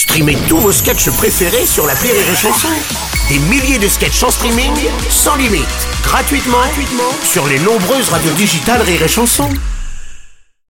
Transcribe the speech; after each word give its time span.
Streamez 0.00 0.38
tous 0.48 0.56
vos 0.56 0.72
sketchs 0.72 1.10
préférés 1.10 1.66
sur 1.66 1.86
la 1.86 1.92
Rire 1.92 2.14
et 2.14 2.34
Chanson. 2.34 2.68
Des 3.28 3.38
milliers 3.50 3.78
de 3.78 3.86
sketchs 3.86 4.22
en 4.22 4.30
streaming, 4.30 4.72
sans 5.10 5.36
limite, 5.36 5.66
gratuitement, 6.02 6.56
gratuitement 6.56 7.12
sur 7.22 7.46
les 7.46 7.58
nombreuses 7.58 8.08
radios 8.08 8.32
digitales 8.32 8.80
Rire 8.80 9.02
et 9.02 9.08
Chanson. 9.08 9.46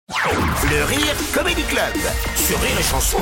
Le 0.09 0.85
Rire 0.85 1.15
Comedy 1.33 1.63
Club 1.63 1.95
sur 2.35 2.61
Rire 2.61 2.77
et 2.77 2.83
Chanson. 2.83 3.21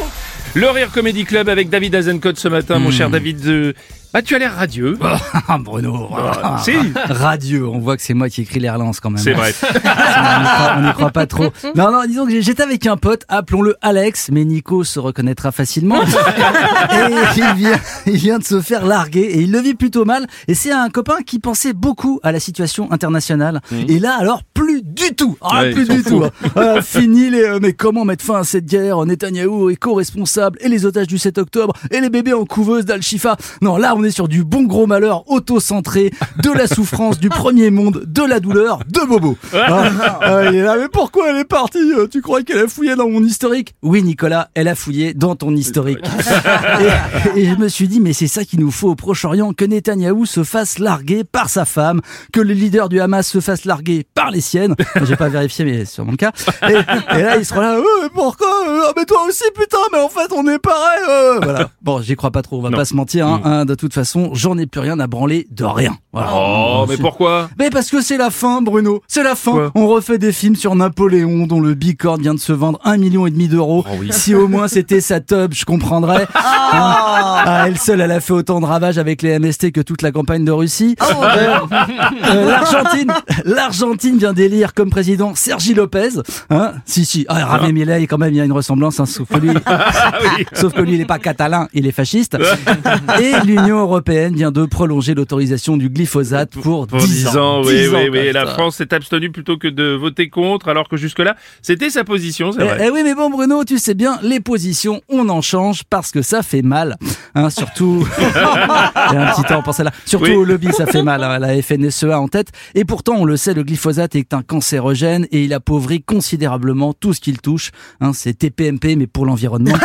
Le 0.54 0.70
Rire 0.70 0.90
Comedy 0.90 1.26
Club 1.26 1.50
avec 1.50 1.68
David 1.68 1.94
Azencott 1.94 2.38
ce 2.38 2.48
matin, 2.48 2.78
mon 2.78 2.90
cher 2.90 3.10
David. 3.10 3.46
euh, 3.46 3.74
Bah, 4.12 4.22
tu 4.22 4.34
as 4.34 4.38
l'air 4.38 4.54
radieux. 4.54 4.98
Ah, 5.50 5.56
Bruno. 5.58 6.08
Ah, 6.14 6.60
si. 6.62 6.72
Radieux, 7.08 7.66
on 7.66 7.78
voit 7.78 7.96
que 7.96 8.02
c'est 8.02 8.12
moi 8.12 8.28
qui 8.28 8.42
écris 8.42 8.60
les 8.60 8.68
relances 8.68 9.00
quand 9.00 9.08
même. 9.08 9.22
C'est 9.22 9.32
vrai. 9.32 9.54
on 10.76 10.82
n'y 10.82 10.92
croit, 10.92 11.10
pas 11.10 11.26
trop. 11.26 11.44
Non, 11.74 11.90
non, 11.90 12.02
disons 12.06 12.26
que 12.26 12.38
j'étais 12.42 12.62
avec 12.62 12.86
un 12.86 12.98
pote, 12.98 13.22
appelons-le 13.28 13.76
Alex, 13.80 14.28
mais 14.30 14.44
Nico 14.44 14.84
se 14.84 14.98
reconnaîtra 14.98 15.50
facilement. 15.50 16.02
et 16.02 17.14
il 17.36 17.54
vient, 17.54 17.80
il 18.06 18.16
vient 18.16 18.38
de 18.38 18.44
se 18.44 18.60
faire 18.60 18.84
larguer 18.84 19.20
et 19.20 19.40
il 19.40 19.52
le 19.52 19.60
vit 19.60 19.72
plutôt 19.74 20.04
mal. 20.04 20.26
Et 20.48 20.54
c'est 20.54 20.70
un 20.72 20.90
copain 20.90 21.22
qui 21.24 21.38
pensait 21.38 21.72
beaucoup 21.72 22.20
à 22.22 22.30
la 22.30 22.40
situation 22.40 22.92
internationale. 22.92 23.60
Et 23.88 23.98
là, 23.98 24.16
alors, 24.18 24.42
plus 24.52 24.82
du 24.82 25.14
tout. 25.14 25.38
Ah, 25.40 25.62
Ouais, 25.62 25.72
plus 25.72 25.88
du 25.88 26.02
tout. 26.02 26.22
Ah, 26.56 26.82
fini 26.82 27.30
les, 27.30 27.42
euh, 27.42 27.58
mais 27.60 27.72
comment 27.72 28.04
mettre 28.04 28.24
fin 28.24 28.40
à 28.40 28.44
cette 28.44 28.66
guerre? 28.66 29.04
Netanyahou 29.06 29.70
est 29.70 29.76
co-responsable 29.76 30.58
et 30.60 30.68
les 30.68 30.84
otages 30.84 31.06
du 31.06 31.16
7 31.18 31.38
octobre 31.38 31.72
et 31.90 32.00
les 32.00 32.10
bébés 32.10 32.34
en 32.34 32.44
couveuse 32.44 32.84
d'Al-Shifa. 32.84 33.36
Non, 33.62 33.76
là, 33.78 33.94
on 33.98 34.04
est 34.04 34.10
sur 34.10 34.28
du 34.28 34.44
bon 34.44 34.62
gros 34.62 34.86
malheur 34.86 35.28
auto-centré, 35.30 36.10
de 36.42 36.50
la 36.50 36.66
souffrance, 36.66 37.18
du 37.18 37.28
premier 37.28 37.70
monde, 37.70 38.04
de 38.06 38.22
la 38.22 38.38
douleur, 38.40 38.80
de 38.88 39.00
Bobo. 39.06 39.36
Ah, 39.54 39.90
ah, 40.20 40.44
il 40.48 40.54
est 40.56 40.62
là, 40.62 40.76
mais 40.78 40.88
pourquoi 40.88 41.30
elle 41.30 41.36
est 41.36 41.44
partie 41.44 41.78
Euh, 41.96 42.06
Tu 42.06 42.22
crois 42.22 42.42
qu'elle 42.42 42.58
a 42.60 42.68
fouillé 42.68 42.94
dans 42.96 43.08
mon 43.08 43.22
historique? 43.24 43.74
Oui, 43.82 44.02
Nicolas, 44.02 44.48
elle 44.54 44.68
a 44.68 44.74
fouillé 44.74 45.14
dans 45.14 45.34
ton 45.36 45.54
historique. 45.56 45.98
et, 47.36 47.40
et 47.40 47.46
je 47.48 47.54
me 47.56 47.68
suis 47.68 47.88
dit, 47.88 48.00
mais 48.00 48.12
c'est 48.12 48.26
ça 48.28 48.44
qu'il 48.44 48.60
nous 48.60 48.70
faut 48.70 48.90
au 48.90 48.94
Proche-Orient, 48.94 49.52
que 49.52 49.64
Netanyahou 49.64 50.26
se 50.26 50.44
fasse 50.44 50.78
larguer 50.78 51.24
par 51.24 51.48
sa 51.50 51.64
femme, 51.64 52.00
que 52.32 52.40
le 52.40 52.54
leader 52.54 52.88
du 52.88 53.00
Hamas 53.00 53.26
se 53.26 53.40
fasse 53.40 53.64
larguer 53.64 54.06
par 54.14 54.30
les 54.30 54.40
siennes. 54.40 54.74
J'ai 55.04 55.16
pas 55.16 55.28
vérifié, 55.28 55.64
mais 55.64 55.78
c'est 55.84 55.94
sûrement 55.94 56.12
le 56.12 56.16
cas. 56.16 56.32
Et, 56.68 56.72
et 57.18 57.22
là, 57.22 57.36
il 57.36 57.44
sera 57.44 57.60
là, 57.62 57.78
mais 58.02 58.08
pourquoi 58.14 58.48
Euh, 58.68 58.80
Ah, 58.88 58.92
mais 58.96 59.04
toi 59.04 59.18
aussi, 59.28 59.44
putain, 59.54 59.78
mais 59.92 59.98
en 59.98 60.08
fait, 60.08 60.32
on 60.34 60.46
est 60.48 60.58
pareil. 60.58 61.00
euh. 61.08 61.40
Voilà. 61.42 61.70
Bon, 61.82 62.00
j'y 62.00 62.16
crois 62.16 62.30
pas 62.30 62.42
trop, 62.42 62.58
on 62.58 62.62
va 62.62 62.70
Non. 62.70 62.76
pas 62.78 62.84
se 62.84 62.94
mentir. 62.94 63.26
Hein, 63.26 63.40
hein, 63.44 63.64
de 63.64 63.74
toute 63.74 63.87
façon, 63.94 64.30
j'en 64.34 64.56
ai 64.58 64.66
plus 64.66 64.80
rien 64.80 64.98
à 65.00 65.06
branler 65.06 65.46
de 65.50 65.64
rien. 65.64 65.96
Voilà. 66.12 66.30
Oh, 66.34 66.86
mais 66.88 66.96
pourquoi 66.96 67.50
mais 67.58 67.70
parce 67.70 67.90
que 67.90 68.00
c'est 68.00 68.16
la 68.16 68.30
fin, 68.30 68.62
Bruno. 68.62 69.02
C'est 69.08 69.22
la 69.22 69.34
fin. 69.34 69.52
Quoi 69.52 69.72
On 69.74 69.86
refait 69.86 70.18
des 70.18 70.32
films 70.32 70.56
sur 70.56 70.74
Napoléon 70.74 71.46
dont 71.46 71.60
le 71.60 71.74
bicorne 71.74 72.20
vient 72.22 72.34
de 72.34 72.40
se 72.40 72.52
vendre 72.52 72.78
un 72.84 72.96
million 72.96 73.26
et 73.26 73.30
demi 73.30 73.48
d'euros. 73.48 73.84
Oh 73.88 73.94
oui. 73.98 74.08
Si 74.10 74.34
au 74.34 74.48
moins 74.48 74.68
c'était 74.68 75.00
sa 75.00 75.20
tub, 75.20 75.52
je 75.54 75.64
comprendrais. 75.64 76.26
Hein 76.34 76.38
Ah, 77.50 77.64
elle 77.66 77.78
seule, 77.78 78.00
elle 78.00 78.12
a 78.12 78.20
fait 78.20 78.32
autant 78.32 78.60
de 78.60 78.66
ravages 78.66 78.98
avec 78.98 79.22
les 79.22 79.38
MST 79.38 79.72
que 79.72 79.80
toute 79.80 80.02
la 80.02 80.12
campagne 80.12 80.44
de 80.44 80.52
Russie. 80.52 80.96
Euh, 81.00 81.60
euh, 81.72 82.46
L'Argentine, 82.46 83.12
l'Argentine 83.44 84.18
vient 84.18 84.32
d'élire 84.32 84.74
comme 84.74 84.90
président 84.90 85.34
Sergi 85.34 85.72
Lopez. 85.74 86.10
Hein 86.50 86.72
si, 86.84 87.04
si. 87.04 87.24
Ah, 87.28 87.40
Javier 87.58 87.72
Milei, 87.72 88.06
quand 88.06 88.18
même, 88.18 88.34
il 88.34 88.36
y 88.36 88.40
a 88.40 88.44
une 88.44 88.52
ressemblance, 88.52 89.00
hein, 89.00 89.06
sauf 89.06 89.28
que 89.28 89.38
lui, 89.38 89.50
Ah 89.66 90.12
oui. 90.22 90.46
Sauf 90.52 90.74
que 90.74 90.82
lui, 90.82 90.92
il 90.94 90.98
n'est 90.98 91.06
pas 91.06 91.18
catalan, 91.18 91.68
il 91.72 91.86
est 91.86 91.92
fasciste. 91.92 92.36
Et 93.20 93.32
l'Union 93.46 93.77
européenne 93.80 94.34
vient 94.34 94.50
de 94.52 94.64
prolonger 94.66 95.14
l'autorisation 95.14 95.76
du 95.76 95.88
glyphosate 95.88 96.50
pour, 96.50 96.86
Pour 96.86 96.98
10, 96.98 97.06
10 97.08 97.36
ans, 97.36 97.62
oui, 97.64 97.74
10 97.74 97.88
oui, 97.88 97.94
ans, 97.96 98.00
oui. 98.12 98.18
Et 98.18 98.32
la 98.32 98.46
France 98.46 98.76
s'est 98.76 98.92
abstenue 98.94 99.30
plutôt 99.30 99.56
que 99.58 99.68
de 99.68 99.94
voter 99.94 100.28
contre, 100.28 100.68
alors 100.68 100.88
que 100.88 100.96
jusque-là, 100.96 101.36
c'était 101.62 101.90
sa 101.90 102.04
position, 102.04 102.52
c'est 102.52 102.62
Eh, 102.62 102.64
vrai. 102.64 102.78
eh 102.86 102.90
oui, 102.90 103.00
mais 103.04 103.14
bon, 103.14 103.30
Bruno, 103.30 103.64
tu 103.64 103.78
sais 103.78 103.94
bien, 103.94 104.18
les 104.22 104.40
positions, 104.40 105.00
on 105.08 105.28
en 105.28 105.40
change 105.40 105.82
parce 105.88 106.10
que 106.10 106.22
ça 106.22 106.42
fait 106.42 106.62
mal. 106.62 106.96
Hein, 107.34 107.50
surtout, 107.50 108.06
il 108.18 108.24
y 108.24 109.16
a 109.16 109.28
un 109.28 109.32
petit 109.32 109.42
temps 109.44 109.62
pour 109.62 109.74
celle-là. 109.74 109.92
Surtout 110.06 110.26
Oui. 110.26 110.34
au 110.36 110.44
lobby, 110.44 110.72
ça 110.72 110.86
fait 110.86 111.02
mal. 111.02 111.22
hein, 111.22 111.38
la 111.38 111.60
FNSEA 111.62 112.18
en 112.20 112.28
tête. 112.28 112.48
Et 112.74 112.84
pourtant, 112.84 113.14
on 113.18 113.24
le 113.24 113.36
sait, 113.36 113.54
le 113.54 113.62
glyphosate 113.62 114.14
est 114.16 114.34
un 114.34 114.42
cancérogène 114.42 115.26
et 115.30 115.44
il 115.44 115.52
appauvrit 115.52 116.02
considérablement 116.02 116.92
tout 116.92 117.12
ce 117.14 117.20
qu'il 117.20 117.40
touche. 117.40 117.70
Hein, 118.00 118.12
c'est 118.14 118.34
TPMP, 118.38 118.96
mais 118.96 119.06
pour 119.06 119.26
l'environnement. 119.26 119.76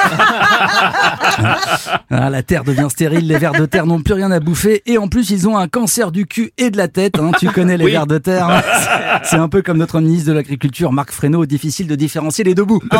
Ah, 2.09 2.09
la 2.30 2.44
terre 2.44 2.64
devient 2.64 2.88
stérile, 2.90 3.28
les 3.28 3.38
vers 3.38 3.53
de 3.53 3.66
terre 3.66 3.83
n'ont 3.86 4.02
plus 4.02 4.14
rien 4.14 4.32
à 4.32 4.40
bouffer 4.40 4.82
et 4.86 4.98
en 4.98 5.08
plus 5.08 5.30
ils 5.30 5.48
ont 5.48 5.58
un 5.58 5.68
cancer 5.68 6.12
du 6.12 6.26
cul 6.26 6.52
et 6.58 6.70
de 6.72 6.78
la 6.78 6.88
tête. 6.88 7.18
hein. 7.20 7.32
Tu 7.40 7.50
connais 7.50 7.78
les 7.78 7.86
Oui. 7.86 7.92
vers 7.92 8.08
de 8.08 8.18
terre. 8.18 8.48
hein. 8.50 8.62
C'est- 9.24 9.38
un 9.38 9.50
peu 9.50 9.62
comme 9.62 9.78
notre 9.78 10.00
ministre 10.00 10.28
de 10.30 10.34
l'Agriculture, 10.34 10.92
Marc 10.92 11.12
Fesneau, 11.12 11.46
difficile 11.46 11.88
de 11.88 11.96
différencier 11.96 12.44
les 12.44 12.56
deux 12.56 12.66
bouts. 12.66 12.82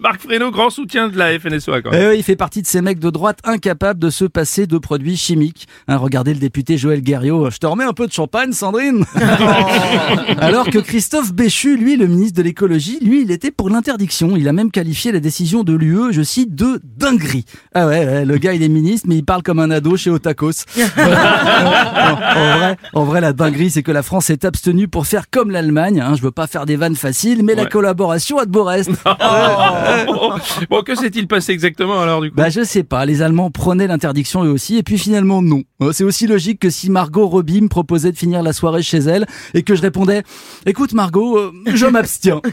Marc 0.00 0.22
Fesneau, 0.22 0.50
grand 0.50 0.70
soutien 0.70 1.08
de 1.08 1.18
la 1.18 1.38
FNSOA, 1.38 1.82
quand 1.82 1.90
même. 1.90 2.00
Eh 2.02 2.08
oui, 2.08 2.14
il 2.16 2.22
fait 2.22 2.34
partie 2.34 2.62
de 2.62 2.66
ces 2.66 2.80
mecs 2.80 2.98
de 2.98 3.10
droite 3.10 3.38
incapables 3.44 4.00
de 4.00 4.08
se 4.08 4.24
passer 4.24 4.66
de 4.66 4.78
produits 4.78 5.18
chimiques. 5.18 5.68
Hein, 5.88 5.98
regardez 5.98 6.32
le 6.32 6.40
député 6.40 6.78
Joël 6.78 7.02
Guerriot. 7.02 7.50
Je 7.50 7.58
te 7.58 7.66
remets 7.66 7.84
un 7.84 7.92
peu 7.92 8.06
de 8.06 8.12
champagne, 8.12 8.52
Sandrine 8.52 9.04
Alors 10.38 10.70
que 10.70 10.78
Christophe 10.78 11.34
Béchu, 11.34 11.76
lui, 11.76 11.98
le 11.98 12.06
ministre 12.06 12.38
de 12.38 12.42
l'écologie, 12.42 12.98
lui, 13.02 13.20
il 13.20 13.30
était 13.30 13.50
pour 13.50 13.68
l'interdiction. 13.68 14.36
Il 14.38 14.48
a 14.48 14.54
même 14.54 14.70
qualifié 14.70 15.12
la 15.12 15.20
décision 15.20 15.64
de 15.64 15.74
l'UE, 15.74 16.12
je 16.12 16.22
cite, 16.22 16.54
de 16.54 16.80
dinguerie. 16.96 17.44
Ah 17.74 17.86
ouais, 17.86 18.06
ouais, 18.06 18.24
le 18.24 18.38
gars, 18.38 18.54
il 18.54 18.62
est 18.62 18.68
ministre, 18.68 19.06
mais 19.06 19.16
il 19.16 19.24
parle 19.24 19.42
comme 19.42 19.58
un 19.58 19.70
ado 19.70 19.98
chez 19.98 20.08
Otakos. 20.08 20.64
en, 20.78 22.56
vrai, 22.56 22.76
en 22.94 23.04
vrai, 23.04 23.20
la 23.20 23.34
dinguerie, 23.34 23.68
c'est 23.68 23.82
que 23.82 23.92
la 23.92 24.02
France 24.02 24.26
s'est 24.26 24.46
abstenue 24.46 24.88
pour 24.88 25.06
faire 25.06 25.28
comme 25.28 25.50
l'Allemagne. 25.50 26.00
Hein, 26.00 26.14
je 26.16 26.22
veux 26.22 26.30
pas 26.30 26.46
faire 26.46 26.64
des 26.64 26.76
vannes 26.76 26.96
faciles, 26.96 27.44
mais 27.44 27.54
la 27.54 27.66
collaboration 27.66 28.38
a 28.38 28.46
de 28.46 28.50
beaux 28.50 28.64
restes. 28.64 28.90
Oh. 29.22 29.89
Bon, 30.70 30.82
que 30.82 30.94
s'est-il 30.94 31.26
passé 31.26 31.52
exactement 31.52 32.00
alors, 32.00 32.20
du 32.20 32.30
coup? 32.30 32.36
Bah 32.36 32.50
je 32.50 32.62
sais 32.62 32.82
pas, 32.82 33.04
les 33.04 33.22
Allemands 33.22 33.50
prenaient 33.50 33.86
l'interdiction 33.86 34.44
eux 34.44 34.50
aussi, 34.50 34.76
et 34.76 34.82
puis 34.82 34.98
finalement 34.98 35.42
non. 35.42 35.62
Euh, 35.82 35.92
C'est 35.92 36.04
aussi 36.04 36.26
logique 36.26 36.60
que 36.60 36.70
si 36.70 36.90
Margot 36.90 37.26
Robbie 37.26 37.60
me 37.60 37.68
proposait 37.68 38.12
de 38.12 38.16
finir 38.16 38.42
la 38.42 38.52
soirée 38.52 38.82
chez 38.82 38.98
elle, 38.98 39.26
et 39.54 39.62
que 39.62 39.74
je 39.74 39.82
répondais 39.82 40.22
«Écoute 40.66 40.92
Margot, 40.92 41.38
euh, 41.38 41.52
je 41.66 41.86
m'abstiens.» 41.86 42.40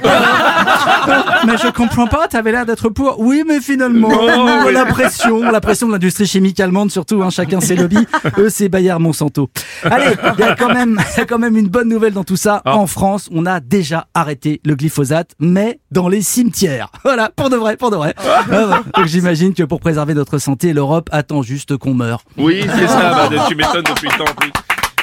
Mais 1.46 1.58
je 1.58 1.72
comprends 1.72 2.08
pas, 2.08 2.28
t'avais 2.28 2.52
l'air 2.52 2.66
d'être 2.66 2.90
pour. 2.90 3.20
Oui, 3.20 3.44
mais 3.48 3.60
finalement, 3.62 4.10
Oh, 4.12 4.50
oui. 4.66 4.74
la 4.74 4.86
pression, 4.86 5.42
la 5.44 5.62
pression 5.62 5.88
de 5.88 5.94
l'industrie 5.94 6.26
chimique 6.28 6.60
allemande 6.60 6.92
surtout, 6.92 7.22
hein, 7.24 7.30
chacun 7.30 7.60
ses 7.62 7.76
lobbies. 7.76 8.06
Eux, 8.38 8.50
c'est 8.50 8.70
Bayard 8.70 9.00
Monsanto. 9.00 9.50
Allez, 9.84 10.16
il 10.38 10.40
y 10.40 10.44
a 10.44 10.56
quand 10.56 10.74
même, 10.74 11.00
il 11.16 11.18
y 11.18 11.22
a 11.22 11.26
quand 11.26 11.40
même 11.40 11.58
une 11.58 11.68
bonne 11.68 11.90
nouvelle 11.90 12.14
dans 12.14 12.24
tout 12.24 12.36
ça. 12.36 12.62
Ah. 12.66 12.78
En 12.78 12.88
France, 12.88 13.30
on 13.32 13.46
a 13.46 13.60
déjà 13.60 14.08
arrêté 14.14 14.62
le 14.66 14.76
glyphosate, 14.76 15.32
mais 15.40 15.80
dans 15.92 16.08
les 16.08 16.22
cimetières. 16.22 16.90
Voilà, 17.04 17.27
pour 17.36 17.50
de 17.50 17.56
vrai, 17.56 17.78
pour 17.78 17.92
de 17.92 17.96
vrai. 17.96 18.14
Ah 18.18 18.44
ouais. 18.50 18.76
Donc 18.96 19.06
j'imagine 19.06 19.54
que 19.54 19.64
pour 19.64 19.80
préserver 19.80 20.14
notre 20.14 20.38
santé, 20.38 20.74
l'Europe 20.74 21.10
attend 21.12 21.42
juste 21.42 21.78
qu'on 21.78 21.94
meure. 21.94 22.24
Oui, 22.38 22.62
c'est 22.64 22.88
ça, 22.88 23.30
bah, 23.32 23.46
tu 23.48 23.56
m'étonnes 23.56 23.84
depuis 23.84 24.10
le 24.10 24.18
temps 24.18 24.32
en 24.32 24.36
plus. 24.36 24.52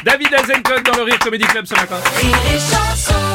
David 0.05 0.29
Azencott 0.35 0.85
dans 0.85 0.97
le 0.99 1.03
Rire 1.05 1.19
Comedy 1.19 1.45
Club 1.45 1.65
ce 1.67 1.75
matin. 1.75 1.97
Rire 2.21 2.37
et 2.55 2.59
chanson 2.59 3.34